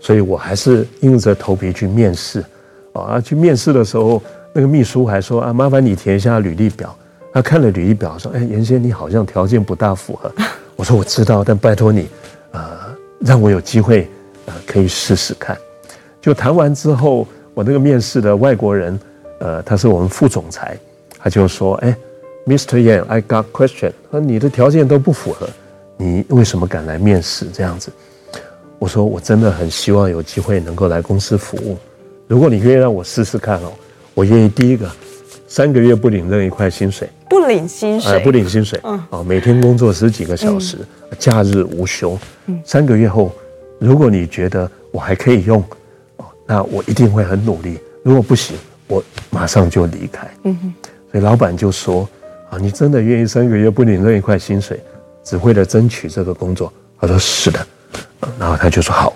[0.00, 2.44] 所以我还是硬着头皮去面试，
[2.92, 4.20] 啊，去面试的时候，
[4.52, 6.92] 那个秘书还说啊，麻烦你填一下履历表。
[7.32, 10.32] 他看了履历表说，哎，原先你好像条件不大符合。
[10.74, 12.08] 我说我知道，但拜托你，
[12.50, 12.68] 呃，
[13.20, 14.08] 让我有机会，
[14.46, 15.56] 呃，可以试试看。
[16.20, 18.98] 就谈完之后，我那个面试的外国人。
[19.42, 20.76] 呃，他是我们副总裁，
[21.18, 21.96] 他就说：“哎
[22.46, 22.76] ，Mr.
[22.76, 23.90] Yan，I got question。
[24.10, 25.48] 说你的条件都不符合，
[25.96, 27.90] 你为什么敢来面试这样子？”
[28.78, 31.78] 我说：“我真的很希望有机会能够来公司服务。
[32.28, 33.72] 如果你愿意让我试试看哦，
[34.12, 34.86] 我愿意第一个
[35.48, 40.76] 三个月不领任何一块薪水，不领薪水，不领薪水，嗯，哦，每天工作十几个小时，
[41.18, 42.18] 假日无休。
[42.44, 43.32] 嗯，三个月后，
[43.78, 45.64] 如果你觉得我还可以用，哦，
[46.50, 47.78] 那我一定会很努力。
[48.02, 48.56] 如果不行。”
[48.92, 50.74] 我马上就离开，嗯哼，
[51.12, 52.08] 所以老板就说
[52.50, 54.82] ：“啊，你真的愿意三个月不领任一块薪水，
[55.22, 57.64] 只为了争取这个工作？”他说：“是的。”
[58.36, 59.12] 然后他就说：“好，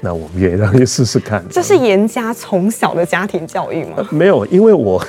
[0.00, 4.08] 那我们也让你试试看。”这是严家从小的家庭教育吗？
[4.10, 5.04] 没有，因为我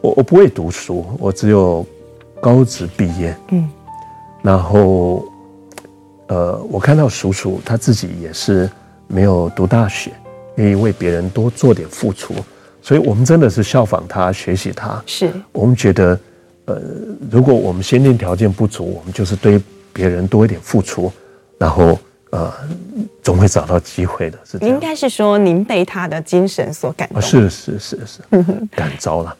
[0.00, 1.86] 我我不会读书，我只有
[2.40, 3.68] 高职毕业，嗯，
[4.40, 5.22] 然后，
[6.28, 8.70] 呃，我看到叔叔他自己也是
[9.06, 10.12] 没有读大学，
[10.58, 12.34] 愿意为别人多做点付出，
[12.82, 15.02] 所以我们真的是效仿他，学习他。
[15.06, 16.20] 是我们觉得，
[16.66, 16.82] 呃，
[17.30, 19.58] 如果我们先天条件不足，我们就是对
[19.92, 21.10] 别人多一点付出，
[21.58, 21.98] 然后。
[22.30, 22.52] 呃，
[23.22, 24.58] 总会找到机会的，是。
[24.58, 27.22] 应该是说您被他的精神所感动。
[27.22, 28.20] 是是是是，
[28.76, 29.34] 感召了。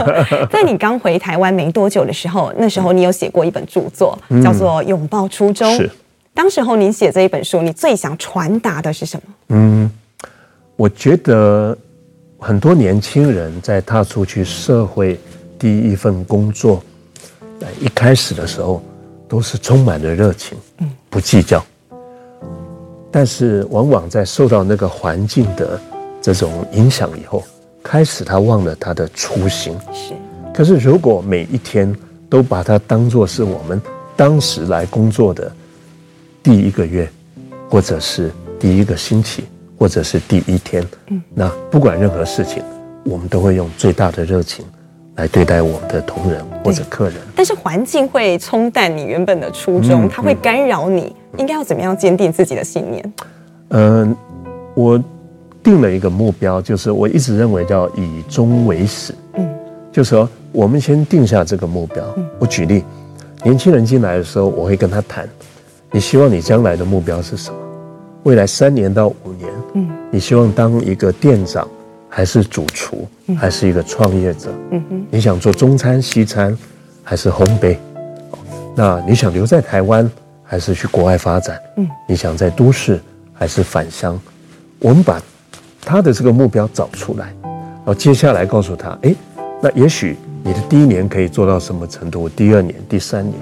[0.52, 5.66] 在你刚回台湾没多久的时候，那时候你有写过一本著作，叫做《拥抱初衷》。
[5.78, 5.90] 是。
[6.34, 9.34] 当时候您写这一本书，你最想传达的是什么？
[9.48, 9.90] 嗯，
[10.76, 11.76] 我觉得
[12.38, 15.18] 很多年轻人在踏出去社会
[15.58, 16.82] 第一份工作，
[17.60, 18.82] 在一开始的时候
[19.28, 21.64] 都是充满了热情，嗯，不计较。
[23.10, 25.80] 但是，往往在受到那个环境的
[26.20, 27.44] 这种影响以后，
[27.80, 29.78] 开始他忘了他的初心。
[29.92, 30.12] 是。
[30.52, 31.94] 可是，如果每一天
[32.28, 33.80] 都把它当做是我们
[34.16, 35.50] 当时来工作的
[36.42, 37.08] 第一个月，
[37.70, 39.44] 或者是第一个星期，
[39.78, 42.62] 或者是第一天，嗯，那不管任何事情，
[43.04, 44.64] 我们都会用最大的热情
[45.16, 47.16] 来对待我们的同仁或者客人。
[47.34, 51.14] 但是，环境会冲淡你原本的初衷，它会干扰你。
[51.36, 53.12] 应该要怎么样坚定自己的信念？
[53.70, 54.16] 嗯、呃，
[54.74, 55.04] 我
[55.62, 59.12] 定了一个目标，就是我一直认为叫以终为始。
[59.32, 59.48] 嗯，
[59.90, 62.04] 就是说我们先定下这个目标。
[62.16, 62.84] 嗯，我举例，
[63.42, 65.28] 年轻人进来的时候，我会跟他谈：
[65.90, 67.58] 你希望你将来的目标是什么？
[68.24, 71.68] 未来三年到五年，嗯，你希望当一个店长，
[72.08, 73.06] 还是主厨，
[73.36, 74.50] 还是一个创业者？
[74.70, 76.56] 嗯哼，你想做中餐、西餐，
[77.02, 77.76] 还是烘焙？
[78.74, 80.10] 那你想留在台湾？
[80.42, 81.58] 还是去国外发展？
[81.76, 83.00] 嗯，你想在都市
[83.32, 84.18] 还是返乡？
[84.78, 85.20] 我们把
[85.82, 89.14] 他的这个目标找出来，然后接下来告诉他：哎，
[89.60, 92.26] 那也许你的第一年可以做到什么程度？
[92.26, 93.34] 第二年、第三年，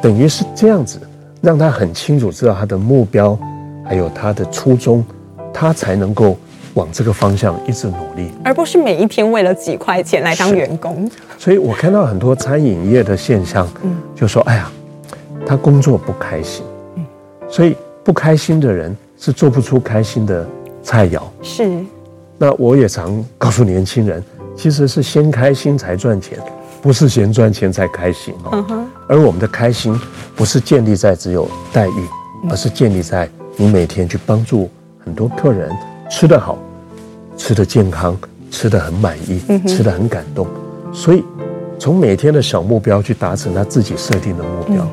[0.00, 0.98] 等于是这样子，
[1.42, 3.38] 让他很清楚知道他的目标，
[3.84, 5.04] 还有他的初衷，
[5.52, 6.36] 他才能够
[6.74, 11.10] 往这个方向一直努力，而不是每一天为了几块钱来当员工。
[11.38, 14.70] 所以我看到很多餐饮业的现象，嗯，就说：哎呀。
[15.46, 16.64] 他工作不开心，
[17.50, 20.48] 所以不开心的人是做不出开心的
[20.82, 21.20] 菜肴。
[21.42, 21.84] 是，
[22.38, 24.24] 那我也常告诉年轻人，
[24.56, 26.38] 其实是先开心才赚钱，
[26.80, 28.86] 不是先赚钱才开心哦。
[29.06, 29.94] 而我们的开心
[30.34, 32.08] 不是建立在只有待遇，
[32.48, 34.68] 而是建立在你每天去帮助
[35.04, 35.70] 很多客人
[36.10, 36.58] 吃得好，
[37.36, 38.16] 吃得健康，
[38.50, 40.46] 吃得很满意，吃得很感动。
[40.92, 41.22] 所以
[41.78, 44.86] 从每天的小目标去达成他自己设定的目标。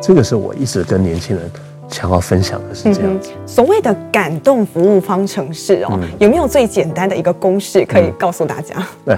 [0.00, 1.48] 这个是我一直跟年轻人
[1.88, 3.12] 想要分享的，是这样。
[3.12, 8.74] 嗯、所谓的感动服务方程式哦，嗯、有没有最简单的一个公式可以告诉大家？
[9.04, 9.14] 对、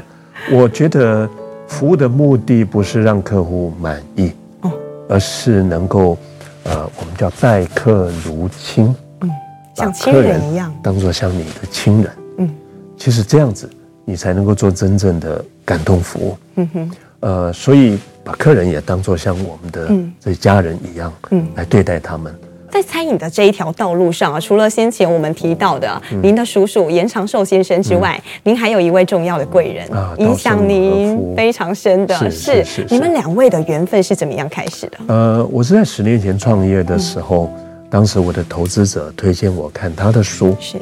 [0.50, 1.26] 嗯，我觉得
[1.66, 4.70] 服务的目的不是让客户满意，哦，
[5.08, 6.18] 而是能够，
[6.64, 9.30] 呃，我们叫待客如亲，嗯，
[9.74, 12.50] 像亲人一样，当做像你的亲人，嗯，
[12.96, 13.70] 其实这样子
[14.04, 17.98] 你才能够做真正的感动服务，嗯哼，呃，所以。
[18.24, 22.34] 把客人也当做像我们的这家人一样，嗯，来对待他们。
[22.74, 34.98] 嗯、在餐饮的这一条道路上啊，除了先前我们提到的您的叔叔严长寿先生之外，嗯、您还有一位重要的贵人，啊、影响您非常深的是，你们两位的缘分是怎么样开始的？
[35.06, 40.76] 呃，我是在十年前创业的时候，嗯、当时我的投资者推荐我看他的书，是。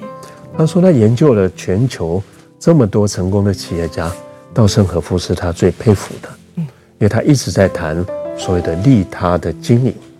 [0.57, 2.23] 他说他研究了全球
[2.59, 4.11] 这么多成功的企业家，
[4.53, 6.29] 稻盛和夫是他最佩服的。
[6.57, 8.05] 因为他一直在谈
[8.39, 10.12] 所谓的利他的经营，嗯，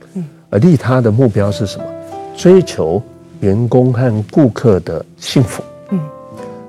[0.53, 1.85] 而利他的目标是什么？
[2.37, 3.03] 追求
[3.41, 5.99] 员工和顾客的幸福，嗯，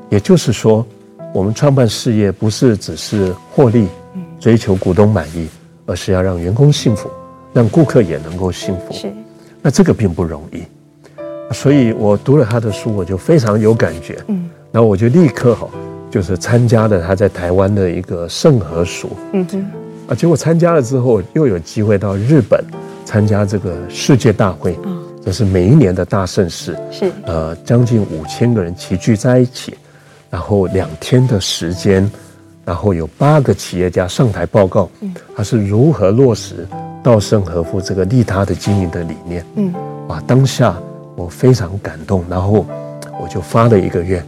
[0.09, 0.85] 也就是说，
[1.33, 3.89] 我们创办事业不是只是获利，
[4.39, 5.49] 追求股东满意，
[5.85, 7.09] 而是要让员工幸福，
[7.51, 8.93] 让顾客也能够幸福。
[8.93, 9.11] 是，
[9.61, 10.63] 那这个并不容易，
[11.53, 15.67] 所以我读了他的书，我就非常有感觉，嗯，然后我就立刻哈，
[16.09, 19.65] 就是参加了他在台湾的一个盛和塾，嗯哼。
[20.07, 22.61] 啊，结果参加了之后，又有机会到日本
[23.13, 24.75] 参加这个世界大会，
[25.23, 27.11] 这是每一年的大盛事，是。
[27.27, 29.77] 呃，将近五千个人齐聚在一起，
[30.31, 32.11] 然后两天的时间，
[32.65, 34.89] 然后有八个企业家上台报告，
[35.35, 36.67] 他是如何落实
[37.03, 39.71] 稻盛和夫这个利他的经营的理念，嗯，
[40.07, 40.75] 哇，当下
[41.15, 42.65] 我非常感动，然后
[43.21, 44.25] 我就发了一个愿，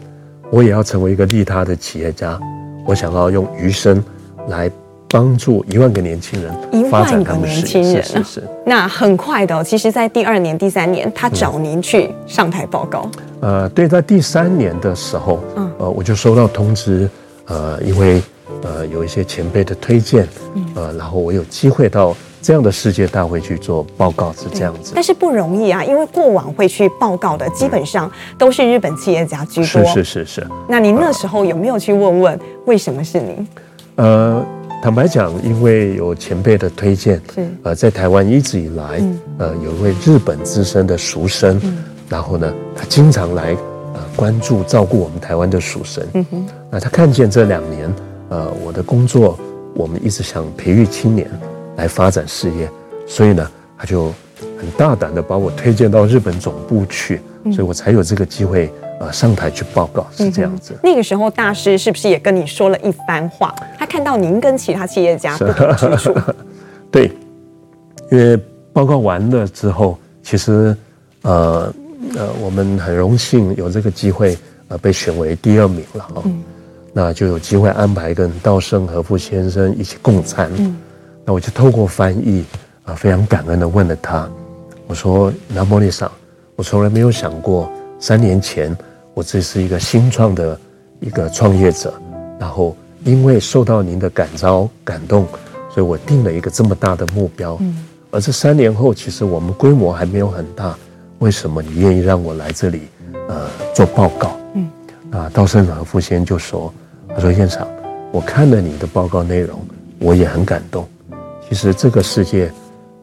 [0.51, 2.39] 我也要成为一个利他的企业家，
[2.85, 3.99] 我想要用余生
[4.47, 4.69] 来。
[5.09, 8.43] 帮助一万个年轻人发展他们的事业，一万个年轻人，是是是。
[8.65, 13.09] 那很快的，其实，在第二年、第三年，他找您去上台报告。
[13.41, 17.09] 呃，对，在第三年的时候，嗯，呃，我就收到通知，
[17.45, 18.21] 呃，因为
[18.63, 20.27] 呃有一些前辈的推荐，
[20.75, 24.91] 呃，然后我有机会到这样的世界大会去做报告是这样子。
[24.95, 29.83] 但是不容易啊，因为过往会去报告的基本上都是日本企业家居多。
[29.85, 30.47] 是是是是。
[30.67, 33.47] 那您那时候有没有去问问为什么是您？
[33.95, 34.43] 呃，
[34.85, 43.57] 坦白讲，因为有前辈的推荐，是呃，在台湾一直以来，嗯、呃，有一位日本资深的熟生，嗯、然后呢，他经常来
[43.95, 46.05] 呃关注照顾我们台湾的塾生。
[46.13, 46.47] 嗯哼。
[46.69, 47.91] 那他看见这两年，
[48.29, 49.39] 呃，我的工作。
[49.73, 51.27] 我们一直想培育青年
[51.77, 52.69] 来发展事业，
[53.07, 54.13] 所以呢，他就
[54.55, 60.77] 很大胆的把我推荐到日本总部去，所以我才有这个机会呃上台去报告，是这样子。
[60.83, 63.53] 那个时候大师是不是也跟你说了一番话？
[63.77, 66.15] 他看到您跟其他企业家不同之处。
[66.91, 67.11] 对，
[68.11, 68.39] 因为
[68.71, 70.75] 报告完了之后，其实
[71.23, 71.73] 呃
[72.15, 76.21] 呃，我们很荣幸有这个机会呃被选为第二名了哈。
[76.25, 76.43] 嗯
[76.97, 80.49] 那就有机会安排跟稻盛和夫先生一起共餐。
[80.55, 80.77] 嗯，
[81.25, 82.45] 那我就透过翻译
[82.85, 84.25] 啊，非常感恩的问了他，
[84.87, 86.09] 我说：“南莫里桑，
[86.55, 87.69] 我从来没有想过
[88.07, 88.77] 三年前
[89.15, 90.59] 我这是一个新创的
[90.99, 91.91] 一个创业者，
[92.39, 95.25] 然后因为受到您的感召感动，
[95.71, 97.57] 所以我定了一个这么大的目标。
[97.61, 100.77] 嗯，而这三年后，其实我们规模还没有很大，
[101.17, 102.81] 为什么你愿意让我来这里
[103.27, 104.37] 呃做报告？
[104.53, 104.69] 嗯，
[105.09, 106.71] 啊，稻盛和夫先生就说。
[107.09, 107.67] 他说：“院长，
[108.11, 109.59] 我看了你的报告内容，
[109.97, 110.87] 我也很感动。
[111.49, 112.51] 其实这个世界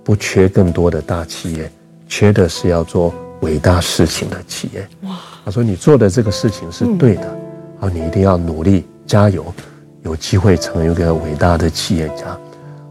[0.04, 1.68] 不缺更多的大企业，
[2.06, 4.88] 缺的是要做伟大事情的企业。
[5.02, 5.16] 哇！
[5.44, 7.28] 他说你做的这个事情是对的，
[7.80, 9.44] 啊，你一定要努力加油，
[10.02, 12.36] 有机会成为一个伟大的企业家。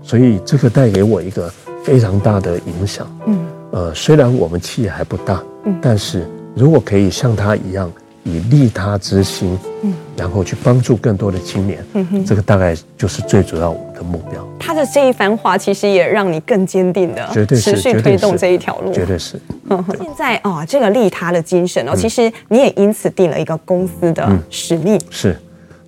[0.01, 1.51] 所以这个带给我一个
[1.83, 3.05] 非常大的影响。
[3.25, 3.39] 嗯，
[3.71, 7.91] 呃，虽然我们企业还不大，嗯，但是如果可以像他一样。”
[8.23, 14.47] 以利他之心，嗯，然后去帮助更多的青年，嗯哼，这个大概就是最主要我们的目标。
[14.59, 19.39] 他的这一番话，其实也让你更坚定的，绝对是持续推动这一条路，绝对是。
[19.97, 25.35] 现在啊，这个利他的精神哦，其实你也因此定了一个公司的使命，是。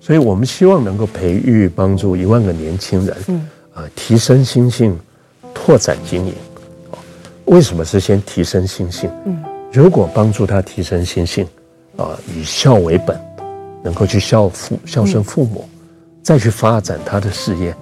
[0.00, 4.98] 所以我们希望能够培育、帮助一万个年轻人，嗯，呃，提升心性，
[5.54, 6.34] 拓展经营。
[7.46, 9.08] 为什么是先提升心性？
[9.24, 9.42] 嗯，
[9.72, 11.46] 如果帮助他提升心性。
[11.96, 13.18] 啊，以孝为本，
[13.82, 15.68] 能够去孝父、孝顺父母，
[16.22, 17.74] 再去发展他的事业，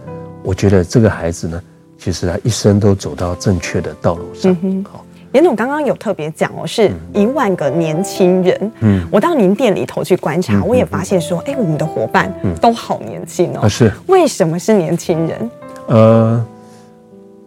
[0.42, 1.62] 我觉得这个孩子呢，
[1.98, 4.56] 其实他一生都走到正确的道路上。
[4.62, 8.72] 嗯、好，颜总刚刚有特别讲哦，是一万个年轻人。
[8.80, 13.68] 嗯，我到您店里头去观察，我也发现说，哎，我们的伙伴都好年轻哦。
[13.68, 15.50] 是，为什么是年轻人？
[15.86, 16.46] 呃。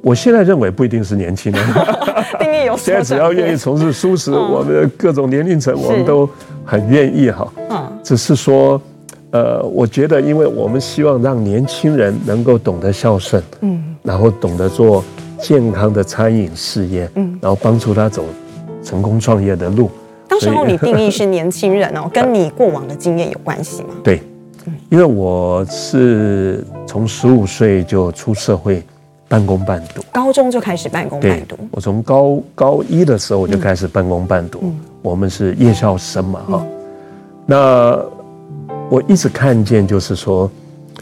[0.05, 1.65] 我现在认为不一定是年轻人，
[2.77, 6.29] 现在只要愿意从事素食，我们的各种年龄层我们都
[6.63, 7.51] 很愿意哈。
[8.03, 8.79] 只是说，
[9.31, 15.03] 呃，我觉得，因为我们希望让年轻人能够懂得孝顺，嗯，然后懂得做
[15.41, 18.25] 健康的餐饮事业，嗯，然后帮助他走
[18.83, 19.89] 成功创业的路。
[20.27, 23.89] 当时候你定义是年轻人哦，跟你过往的经验有关系吗？
[24.03, 24.21] 对，
[24.91, 28.83] 因为我是从十五岁就出社会。
[29.27, 31.57] 半工半读，高中就开始半工半读。
[31.71, 34.59] 我从高高一的时候我就开始半工半读。
[34.61, 36.67] 嗯、我们是夜校生嘛，哈、嗯。
[37.47, 38.05] 那
[38.87, 40.49] 我一直看见，就是说，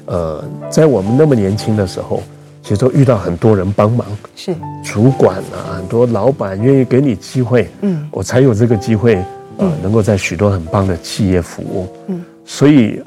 [0.05, 2.23] 呃，在我们那么年轻的时候，
[2.61, 4.07] 其实都遇到很多人帮忙，
[4.37, 9.21] 是主管啊，很多老板愿意给你机会，嗯，我才有这个机会，
[9.57, 12.23] 呃，能够在许多很棒的企业服务，嗯。
[12.45, 13.03] 所以，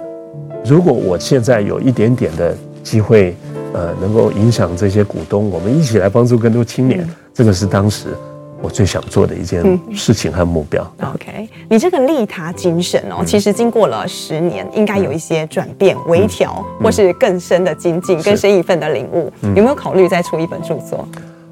[0.62, 3.34] 如果我现在有一点点的机会。
[3.72, 8.08] 呃，能够影响这些股东，我们一起来帮助更多青年，嗯、这个是当时
[8.62, 10.90] 我最想做的一件事情和目标。
[10.98, 19.30] 嗯、OK，你这个利他精神哦，嗯、其实经过了十年，应该有一些转变、嗯、微调，或是更深的精进、更深一份的领悟。
[19.42, 21.06] 嗯、有没有考虑再出一本著作？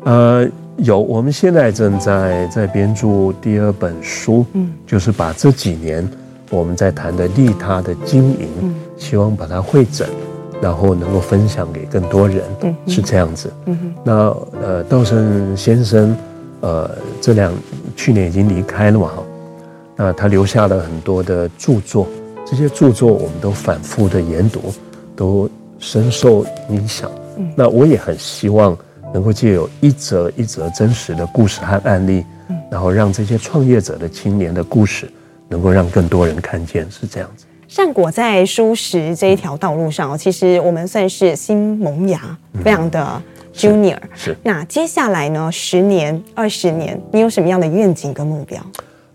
[0.05, 0.48] 呃，
[0.79, 6.09] 有，我们现在正在在编著第二本书，嗯，就是把这几年
[6.48, 10.09] 我们在谈的利他的经营，嗯、希望把它汇整。
[10.64, 13.53] 然后能够分享给更多人，嗯、是这样子。
[14.03, 16.16] 那呃，稻盛先生，
[16.62, 17.53] 呃，这两
[17.94, 19.23] 去年已经离开了嘛，哈。
[19.94, 22.08] 那他留下了很多的著作，
[22.46, 24.73] 这些著作我们都反复的研读，
[25.15, 27.10] 都深受影响。
[27.37, 28.75] 嗯、那我也很希望
[29.12, 35.12] 能够借有一则一则真实的故事和案例，嗯、然后让这些创业者的青年的故事，
[35.46, 37.44] 能够让更多人看见，是这样子。
[37.75, 42.20] 善果在舒适这一条道路上，其实我们算是新萌芽，
[42.62, 43.20] 非常的
[43.52, 43.98] junior。
[44.14, 44.27] 是。
[44.27, 45.50] 是那接下来呢？
[45.50, 48.64] 十年、二十年，你有什么样的愿景跟目标？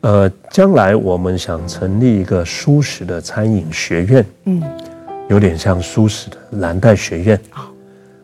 [0.01, 4.61] 呃，将来我们想成立一个舒适的餐饮学院，嗯，
[5.29, 7.39] 有点像舒适的蓝带学院。
[7.51, 7.65] 啊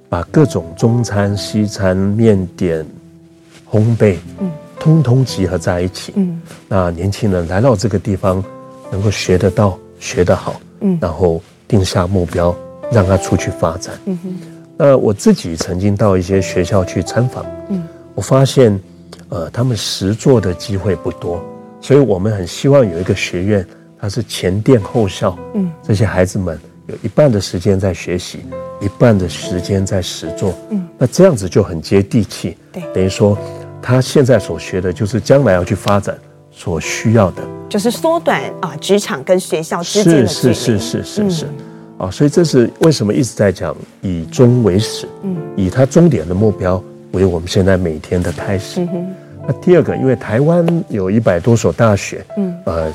[0.10, 2.86] 把各种中餐、西餐、面点、
[3.72, 6.12] 烘焙，嗯，通通集合在一起。
[6.18, 8.44] 嗯，那年轻人来到这个地方，
[8.92, 12.56] 能够学得到、学得好，嗯，然后定下目标，
[12.92, 13.96] 让他出去发展。
[14.06, 14.36] 嗯哼。
[14.78, 17.82] 那我自己曾经到一些学校去参访，嗯，
[18.14, 18.80] 我发现，
[19.30, 21.44] 呃，他们实做的机会不多，
[21.82, 23.66] 所以我们很希望有一个学院，
[24.00, 28.46] 它是前店后校，嗯，这些孩子们有一半的时间在学习，
[28.80, 33.36] 一半的时间在实做，嗯，那这样子就很接地气，对，等于说
[33.82, 36.16] 他现在所学的就是将来要去发展
[36.56, 41.46] 所需要的，就是缩短啊职场跟学校之间的距离，是是是是是是。
[41.98, 46.82] 啊，所以这是为什么一直在讲以终为始，嗯，以它终点的目标
[47.12, 48.86] 为我们现在每天的开始。
[49.48, 52.94] 那第二个，因为台湾有一百多所大学，嗯，呃，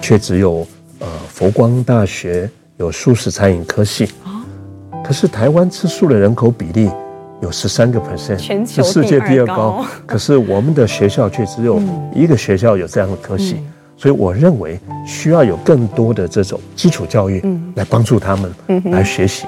[0.00, 0.66] 却只有
[0.98, 4.06] 呃佛光大学有素食餐饮科系。
[4.24, 4.44] 啊。
[5.04, 6.90] 可是台湾吃素的人口比例
[7.42, 9.84] 有十三个 percent，全球是世界第二高。
[10.06, 11.82] 可是我们的学校却只有
[12.14, 13.56] 一个学校有这样的科系。
[13.98, 17.44] 所以我认为需要有更多的这种基础教育，
[17.76, 18.52] 来帮助他们
[18.86, 19.44] 来学习。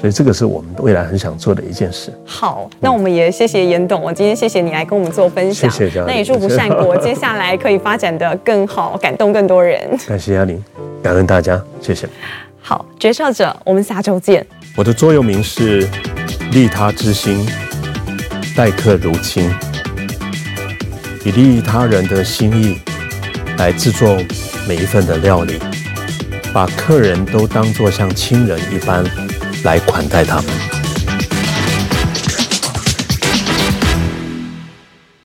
[0.00, 2.12] 所以这个是我们未来很想做的一件事。
[2.24, 5.70] 好，那我们也谢谢严董，我今天谢谢你来跟我们做分享。
[5.70, 6.00] 谢谢。
[6.04, 9.80] 那也祝福善果 接下来可以发展的更好，感动更多人。
[10.06, 10.62] 感谢嘉玲，
[11.02, 12.08] 感恩大家，谢谢。
[12.60, 14.46] 好，决策者，我们下周见。
[14.76, 15.88] 我的座右铭是
[16.52, 17.46] 利他之心，
[18.54, 19.50] 待客如亲，
[21.24, 22.78] 以利益他人的心意。
[23.58, 24.18] 来制作
[24.66, 25.58] 每一份的料理，
[26.52, 29.04] 把客人都当作像亲人一般
[29.62, 30.81] 来款待他们。